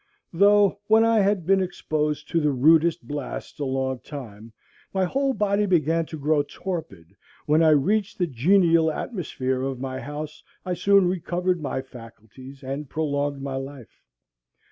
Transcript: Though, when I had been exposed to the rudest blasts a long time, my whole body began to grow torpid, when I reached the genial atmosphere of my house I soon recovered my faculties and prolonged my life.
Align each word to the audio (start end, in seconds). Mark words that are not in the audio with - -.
Though, 0.33 0.79
when 0.87 1.05
I 1.05 1.19
had 1.19 1.45
been 1.45 1.61
exposed 1.61 2.27
to 2.29 2.39
the 2.41 2.49
rudest 2.49 3.05
blasts 3.07 3.59
a 3.59 3.65
long 3.65 3.99
time, 3.99 4.51
my 4.95 5.03
whole 5.05 5.31
body 5.31 5.67
began 5.67 6.07
to 6.07 6.17
grow 6.17 6.41
torpid, 6.41 7.15
when 7.45 7.61
I 7.61 7.69
reached 7.69 8.17
the 8.17 8.25
genial 8.25 8.91
atmosphere 8.91 9.61
of 9.61 9.79
my 9.79 9.99
house 9.99 10.43
I 10.65 10.73
soon 10.73 11.07
recovered 11.07 11.61
my 11.61 11.83
faculties 11.83 12.63
and 12.63 12.89
prolonged 12.89 13.43
my 13.43 13.57
life. 13.57 14.01